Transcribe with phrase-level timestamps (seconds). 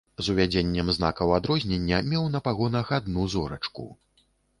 [0.27, 3.85] З увядзеннем знакаў адрознення меў на пагонах адну зорачку.